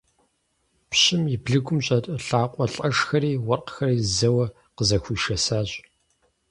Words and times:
Пщым 0.89 1.23
и 1.33 1.37
блыгум 1.43 1.79
щӀэт 1.85 2.05
лӀакъуэлӀэшхэри 2.25 3.31
уэркъхэри 3.47 3.97
зэуэ 4.15 4.45
къызэхуишэсащ. 4.75 5.69